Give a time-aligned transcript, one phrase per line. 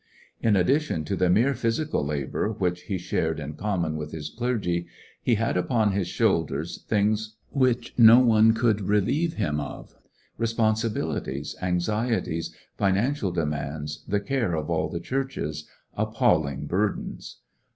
[0.41, 4.87] In addition to the mere physical labor which he shared in common with his clergy,
[5.21, 9.93] he had upon his shoulders things which no one could relieve him of:
[10.39, 17.37] responsibilities, anxieties, financial demands, the care of all the churches— appalling bur dens!